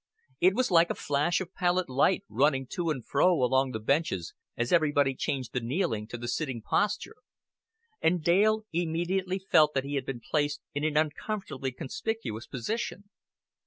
[0.39, 4.33] It was like a flash of pallid light running to and fro along the benches
[4.57, 7.17] as everybody changed the kneeling to the sitting posture;
[8.01, 13.11] and Dale immediately felt that he had been placed in an uncomfortably conspicuous position.